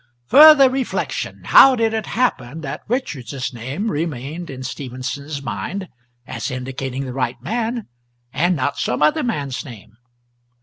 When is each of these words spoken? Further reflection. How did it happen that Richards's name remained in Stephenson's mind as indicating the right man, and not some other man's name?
Further 0.29 0.67
reflection. 0.67 1.43
How 1.43 1.75
did 1.75 1.93
it 1.93 2.07
happen 2.07 2.61
that 2.61 2.81
Richards's 2.87 3.53
name 3.53 3.91
remained 3.91 4.49
in 4.49 4.63
Stephenson's 4.63 5.43
mind 5.43 5.89
as 6.25 6.49
indicating 6.49 7.05
the 7.05 7.13
right 7.13 7.39
man, 7.39 7.85
and 8.33 8.55
not 8.55 8.79
some 8.79 9.03
other 9.03 9.21
man's 9.21 9.63
name? 9.63 9.97